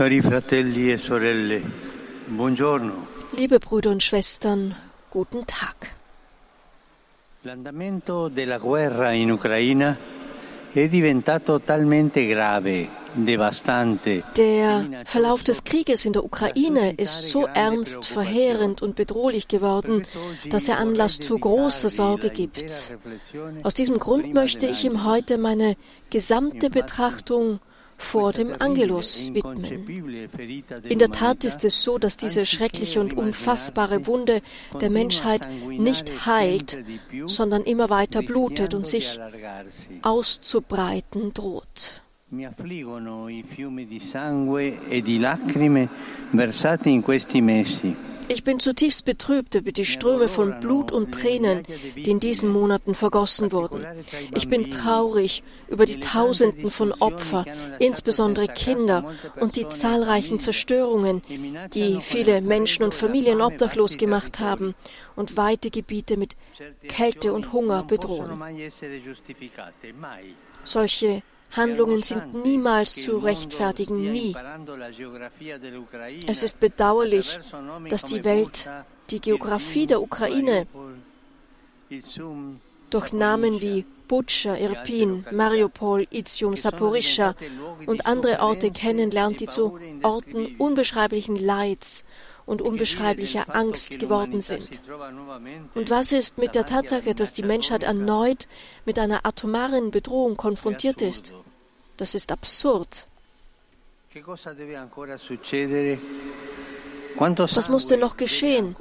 [0.00, 1.60] Cari fratelli e sorelle,
[2.24, 3.06] buongiorno.
[3.32, 4.74] Liebe Brüder und Schwestern,
[5.10, 5.94] guten Tag.
[7.42, 9.94] L'andamento della guerra in Ucraina
[10.72, 12.88] è diventato talmente grave.
[13.12, 20.06] Der Verlauf des Krieges in der Ukraine ist so ernst, verheerend und bedrohlich geworden,
[20.48, 22.96] dass er Anlass zu großer Sorge gibt.
[23.64, 25.76] Aus diesem Grund möchte ich ihm heute meine
[26.08, 27.60] gesamte Betrachtung
[28.00, 29.64] vor dem Angelus widmen.
[30.88, 34.40] In der Tat ist es so, dass diese schreckliche und unfassbare Wunde
[34.80, 36.82] der Menschheit nicht heilt,
[37.26, 39.20] sondern immer weiter blutet und sich
[40.02, 42.02] auszubreiten droht.
[42.32, 45.88] Mi affliggono i fiumi di sangue e di lacrime
[46.30, 47.96] versati in questi mesi.
[48.28, 51.64] Ich bin zutiefst betrübt über die Ströme von Blut und Tränen,
[51.96, 53.84] die in diesen Monaten vergossen wurden.
[54.36, 57.46] Ich bin traurig über die Tausenden von Opfern,
[57.80, 61.22] insbesondere Kinder, und die zahlreichen Zerstörungen,
[61.74, 64.76] die viele Menschen und Familien obdachlos gemacht haben
[65.16, 66.36] und weite Gebiete mit
[66.86, 68.40] Kälte und Hunger bedrohen.
[70.62, 71.22] Solche
[71.52, 74.34] Handlungen sind niemals zu rechtfertigen, nie.
[76.26, 77.38] Es ist bedauerlich,
[77.88, 78.68] dass die Welt
[79.10, 80.66] die Geografie der Ukraine
[82.90, 87.34] durch Namen wie Butscha, Irpin, Mariupol, Izium, Saporischschja
[87.86, 92.04] und andere Orte kennenlernt, die zu Orten unbeschreiblichen Leids
[92.50, 94.82] und unbeschreiblicher Angst geworden sind.
[95.76, 98.48] Und was ist mit der Tatsache, dass die Menschheit erneut
[98.84, 101.32] mit einer atomaren Bedrohung konfrontiert ist?
[101.96, 103.06] Das ist absurd.
[107.58, 108.74] Was musste noch geschehen?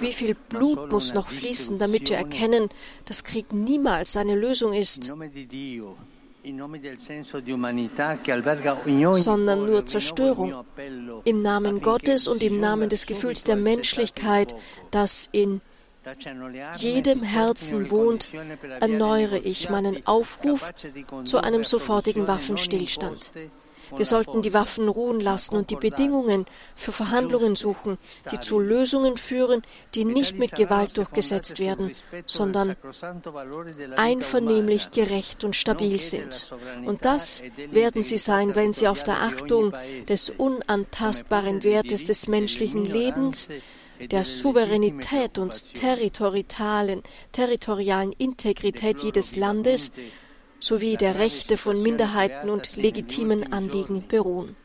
[0.00, 2.68] Wie viel Blut muss noch fließen, damit wir erkennen,
[3.04, 5.12] dass Krieg niemals eine Lösung ist,
[9.14, 10.64] sondern nur Zerstörung.
[11.24, 14.54] Im Namen Gottes und im Namen des Gefühls der Menschlichkeit,
[14.90, 15.60] das in
[16.76, 18.28] jedem Herzen wohnt,
[18.80, 20.72] erneuere ich meinen Aufruf
[21.24, 23.32] zu einem sofortigen Waffenstillstand.
[23.96, 27.98] Wir sollten die Waffen ruhen lassen und die Bedingungen für Verhandlungen suchen,
[28.32, 29.62] die zu Lösungen führen,
[29.94, 31.94] die nicht mit Gewalt durchgesetzt werden,
[32.26, 32.76] sondern
[33.96, 36.52] einvernehmlich gerecht und stabil sind.
[36.84, 39.72] Und das werden sie sein, wenn sie auf der Achtung
[40.08, 43.48] des unantastbaren Wertes des menschlichen Lebens,
[44.00, 47.02] der Souveränität und territorialen,
[47.32, 49.92] territorialen Integrität jedes Landes
[50.60, 54.56] sowie der Rechte von Minderheiten und legitimen Anliegen beruhen.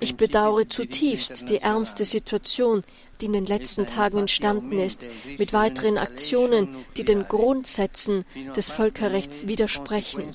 [0.00, 2.82] Ich bedauere zutiefst die ernste Situation,
[3.20, 5.06] die in den letzten Tagen entstanden ist,
[5.38, 8.24] mit weiteren Aktionen, die den Grundsätzen
[8.56, 10.34] des Völkerrechts widersprechen.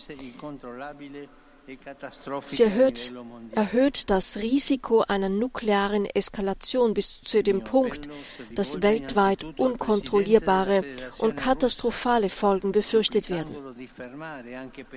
[2.47, 3.13] Sie erhöht,
[3.51, 8.07] erhöht, das Risiko einer nuklearen Eskalation bis zu dem Punkt,
[8.53, 10.83] dass weltweit unkontrollierbare
[11.17, 13.55] und katastrophale Folgen befürchtet werden.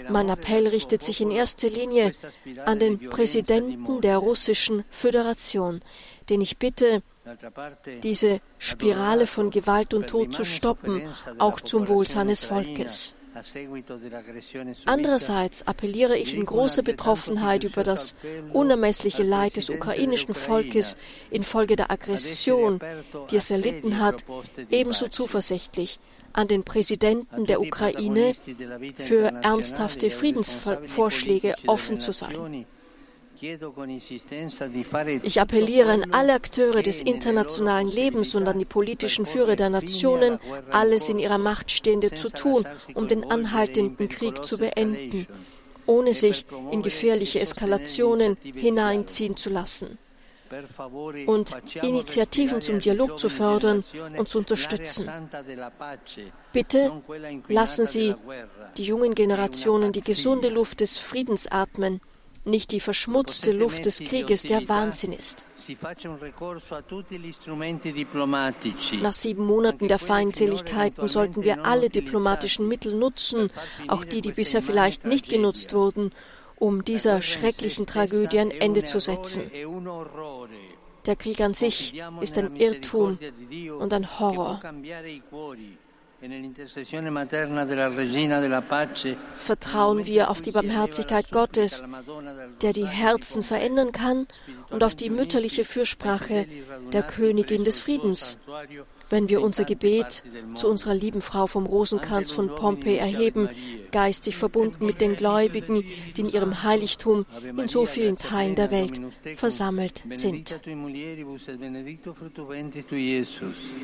[0.09, 2.13] Mein Appell richtet sich in erster Linie
[2.65, 5.81] an den Präsidenten der Russischen Föderation,
[6.29, 7.03] den ich bitte,
[8.03, 11.03] diese Spirale von Gewalt und Tod zu stoppen,
[11.39, 13.15] auch zum Wohl seines Volkes.
[14.87, 18.15] Andererseits appelliere ich in großer Betroffenheit über das
[18.53, 20.97] unermessliche Leid des ukrainischen Volkes
[21.31, 22.81] infolge der Aggression,
[23.31, 24.25] die es erlitten hat,
[24.71, 25.99] ebenso zuversichtlich
[26.33, 28.35] an den Präsidenten der Ukraine
[28.97, 32.67] für ernsthafte Friedensvorschläge offen zu sein.
[35.23, 40.41] Ich appelliere an alle Akteure des internationalen Lebens und an die politischen Führer der Nationen,
[40.71, 45.27] alles in ihrer Macht Stehende zu tun, um den anhaltenden Krieg zu beenden,
[45.87, 49.99] ohne sich in gefährliche Eskalationen hineinziehen zu lassen
[51.27, 53.85] und Initiativen zum Dialog zu fördern
[54.17, 55.09] und zu unterstützen.
[56.53, 57.03] Bitte
[57.49, 58.15] lassen Sie
[58.77, 62.01] die jungen Generationen die gesunde Luft des Friedens atmen
[62.49, 65.47] nicht die verschmutzte Luft des Krieges, der Wahnsinn ist.
[69.03, 73.51] Nach sieben Monaten der Feindseligkeiten sollten wir alle diplomatischen Mittel nutzen,
[73.89, 76.13] auch die, die bisher vielleicht nicht genutzt wurden,
[76.57, 79.51] um dieser schrecklichen Tragödie ein Ende zu setzen.
[81.07, 83.19] Der Krieg an sich ist ein Irrtum
[83.79, 84.61] und ein Horror.
[89.41, 91.85] Vertrauen wir auf die Barmherzigkeit Gottes,
[92.61, 94.27] der die Herzen verändern kann,
[94.71, 96.47] und auf die mütterliche Fürsprache
[96.93, 98.37] der Königin des Friedens.
[99.11, 100.23] Wenn wir unser Gebet
[100.55, 103.49] zu unserer lieben Frau vom Rosenkranz von Pompeji erheben,
[103.91, 105.83] geistig verbunden mit den Gläubigen,
[106.17, 107.27] die in ihrem Heiligtum
[107.57, 109.01] in so vielen Teilen der Welt
[109.35, 110.61] versammelt sind.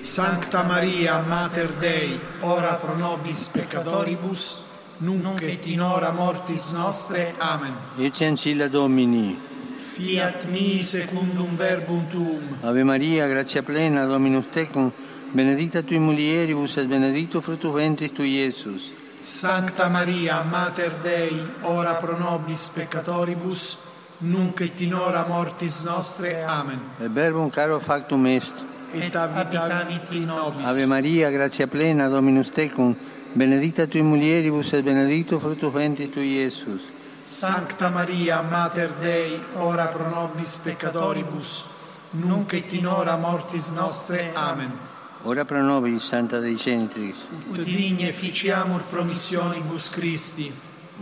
[0.00, 4.62] Sancta Maria, Mater Dei, ora pro nobis peccatoribus,
[5.00, 7.32] nunc et in hora mortis nostre.
[7.38, 7.74] Amen.
[8.20, 9.36] Ancilla Domini.
[9.78, 12.58] Fiat mi secundum verbum tuum.
[12.62, 14.92] Ave Maria, grazia plena, Dominus tecum,
[15.34, 18.92] benedicta tui mulieribus et benedictus fructus ventris tui, Iesus.
[19.20, 23.78] Sancta Maria, Mater Dei, ora pro nobis peccatoribus,
[24.19, 26.44] nunc et in hora mortis nostre.
[26.44, 26.78] Amen.
[27.00, 28.54] Et verbum caro factum est.
[28.92, 30.66] Et habitavit in nobis.
[30.66, 32.94] Ave Maria, grazia plena, Dominus tecum,
[33.32, 36.82] benedicta tui mulieribus et benedictus fructus ventris tui, Iesus.
[37.19, 41.64] Sancta Maria, Mater Dei, ora pro nobis peccatoribus,
[42.10, 44.31] nunc et in hora mortis nostre.
[44.32, 44.94] Amen.
[45.26, 47.16] Ora pro nobis, Santa Dei Genitrix.
[47.48, 50.52] Ut digne ficiamur promissionibus Christi.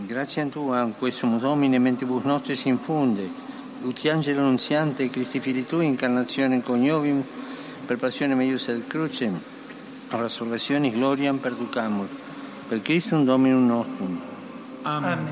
[0.07, 3.29] Grazie a Tua, questo Domine, mentibus nostris infunde,
[3.81, 7.21] ut angelo nunziante, Christi Fili Tui, incarnazione coniovium,
[7.85, 9.37] per passione meius et crucem,
[10.07, 12.07] resurrezione gloriam perducamur,
[12.69, 14.21] per Christum Dominum nostrum.
[14.83, 15.27] Amen.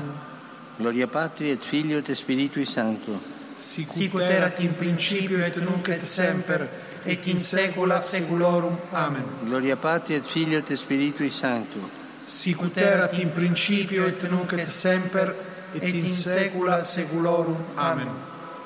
[0.76, 3.18] Gloria Patri et Filio et Spiritui Sancto.
[3.56, 6.68] Sicut erat in principio et nunc et semper,
[7.04, 8.76] et in saecula saeculorum.
[8.92, 9.24] Amen.
[9.44, 11.78] Gloria Patri et Filio et Spiritui Sancto.
[12.24, 15.34] Sicut erat in principio et nunc et semper,
[15.74, 17.56] et in saecula saeculorum.
[17.76, 18.08] Amen.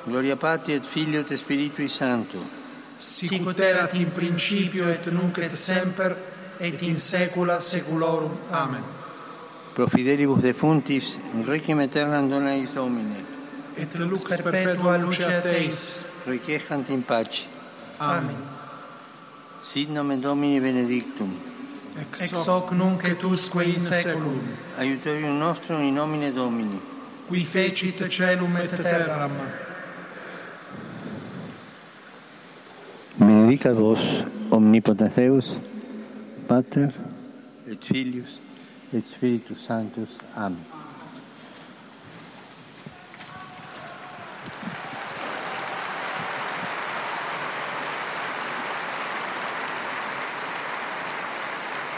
[0.05, 2.39] Gloria Patri et Filio et Spiritui Sancto.
[2.99, 6.17] Sicut erat in principio et nunc et semper,
[6.61, 8.37] et in saecula saeculorum.
[8.51, 8.85] Amen.
[9.75, 13.25] Pro fidelibus defuntis, requiem aeternam dona eis Domine.
[13.77, 16.05] Et lux perpetua luceat eis.
[16.27, 17.56] Requiescant in pace.
[17.99, 18.37] Amen.
[19.63, 21.35] Sit nomen Domini benedictum.
[21.99, 24.41] Ex hoc nunc et usque in saeculum.
[24.79, 26.81] Aiuterium nostrum in nomine Domini.
[27.29, 29.33] Qui fecit celum et terram.
[33.19, 33.99] Benedicat vos
[34.51, 35.57] omnipotens Deus,
[36.47, 36.91] Pater
[37.67, 38.39] et Filius
[38.93, 40.11] et Spiritus Sanctus.
[40.37, 40.86] Amen.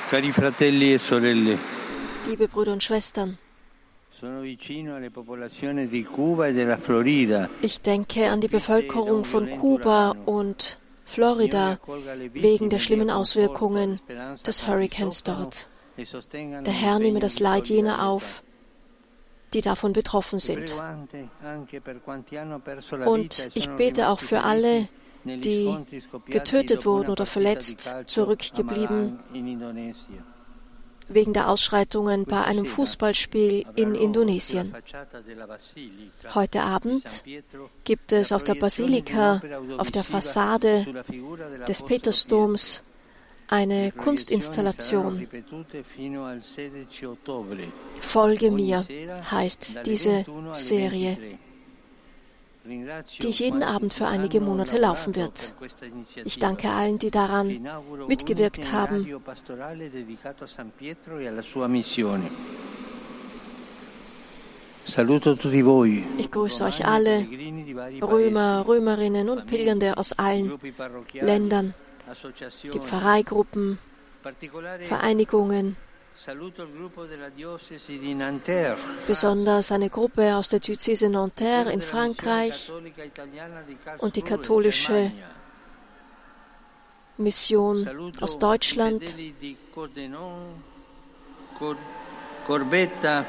[0.08, 1.58] Cari fratelli e sorelle,
[2.26, 3.36] Liebe Brüder und Schwestern,
[4.42, 4.56] e
[7.60, 11.78] ich denke an die Bevölkerung von Kuba und Florida
[12.32, 14.00] wegen der schlimmen Auswirkungen
[14.46, 15.68] des Hurrikans dort.
[15.98, 18.42] Der Herr nehme das Leid jener auf,
[19.52, 20.74] die davon betroffen sind.
[23.04, 24.88] Und ich bete auch für alle,
[25.24, 25.76] die
[26.26, 29.18] getötet wurden oder verletzt zurückgeblieben
[31.08, 34.74] wegen der Ausschreitungen bei einem Fußballspiel in Indonesien.
[36.34, 37.24] Heute Abend
[37.84, 39.40] gibt es auf der Basilika,
[39.78, 40.86] auf der Fassade
[41.66, 42.82] des Petersdoms,
[43.50, 45.26] eine Kunstinstallation.
[48.00, 48.84] Folge mir
[49.30, 51.38] heißt diese Serie,
[52.68, 55.54] die jeden Abend für einige Monate laufen wird.
[56.24, 57.66] Ich danke allen, die daran
[58.08, 59.06] mitgewirkt haben.
[66.18, 67.26] Ich grüße euch alle,
[68.02, 70.58] Römer, Römerinnen und Pilgernde aus allen
[71.12, 71.74] Ländern,
[72.72, 73.78] die Pfarreigruppen,
[74.80, 75.76] Vereinigungen,
[79.06, 82.70] besonders eine Gruppe aus der Diözese Nanterre in Frankreich
[83.98, 85.12] und die katholische
[87.18, 87.88] Mission
[88.20, 89.02] aus Deutschland,
[92.46, 93.24] Corbetta,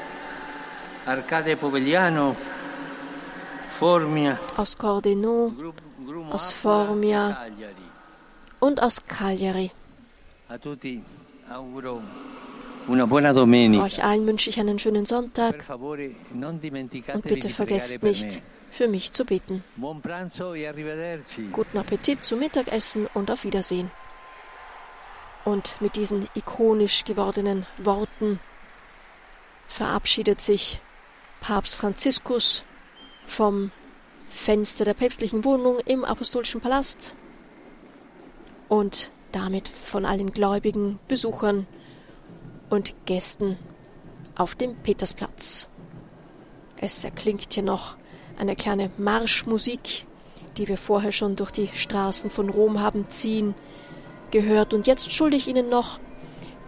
[1.06, 2.36] Arcade Povegliano,
[3.78, 5.72] Formia, aus Cordenon,
[6.30, 7.46] aus Formia
[8.60, 9.70] und aus Cagliari.
[10.48, 11.02] A tutti
[11.50, 12.02] auguro.
[12.90, 19.62] Euch allen wünsche ich einen schönen Sonntag und bitte vergesst nicht, für mich zu beten.
[19.80, 20.72] E.
[21.52, 23.90] Guten Appetit zum Mittagessen und auf Wiedersehen.
[25.44, 28.40] Und mit diesen ikonisch gewordenen Worten
[29.68, 30.80] verabschiedet sich
[31.40, 32.64] Papst Franziskus
[33.26, 33.70] vom
[34.28, 37.14] Fenster der päpstlichen Wohnung im Apostolischen Palast
[38.68, 41.66] und damit von allen gläubigen Besuchern
[42.70, 43.58] und Gästen
[44.36, 45.68] auf dem Petersplatz.
[46.78, 47.96] Es erklingt hier noch
[48.38, 50.06] eine kleine Marschmusik,
[50.56, 53.54] die wir vorher schon durch die Straßen von Rom haben ziehen
[54.30, 54.72] gehört.
[54.72, 55.98] Und jetzt schulde ich Ihnen noch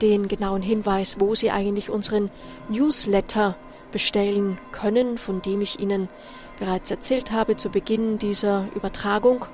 [0.02, 2.30] den genauen Hinweis, wo Sie eigentlich unseren
[2.68, 3.56] Newsletter
[3.90, 6.08] bestellen können, von dem ich Ihnen
[6.58, 9.46] bereits erzählt habe zu Beginn dieser Übertragung.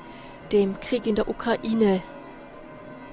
[0.52, 2.02] dem Krieg in der Ukraine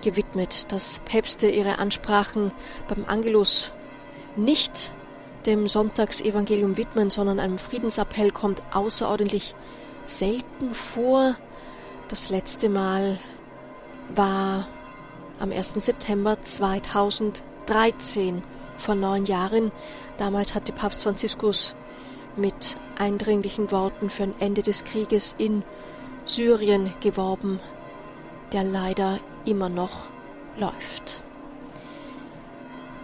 [0.02, 2.52] gewidmet, dass Päpste ihre Ansprachen
[2.88, 3.72] beim Angelus
[4.36, 4.93] nicht
[5.46, 9.54] dem Sonntagsevangelium widmen, sondern einem Friedensappell kommt außerordentlich
[10.04, 11.36] selten vor.
[12.08, 13.18] Das letzte Mal
[14.14, 14.66] war
[15.38, 15.76] am 1.
[15.78, 18.42] September 2013,
[18.76, 19.72] vor neun Jahren.
[20.18, 21.74] Damals hatte Papst Franziskus
[22.36, 25.62] mit eindringlichen Worten für ein Ende des Krieges in
[26.24, 27.60] Syrien geworben,
[28.52, 30.08] der leider immer noch
[30.58, 31.22] läuft.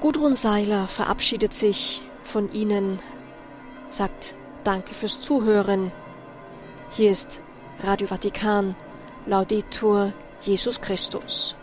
[0.00, 3.00] Gudrun Seiler verabschiedet sich von Ihnen,
[3.88, 5.90] sagt Danke fürs Zuhören.
[6.90, 7.42] Hier ist
[7.80, 8.76] Radio Vatikan,
[9.26, 11.56] Laudetur Jesus Christus.